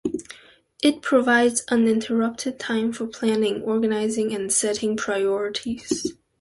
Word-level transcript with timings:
It 0.81 1.03
provides 1.03 1.63
uninterrupted 1.69 2.57
time 2.57 2.91
for 2.91 3.05
planning, 3.05 3.61
organizing, 3.61 4.33
and 4.33 4.51
setting 4.51 4.97
priorities. 4.97 6.13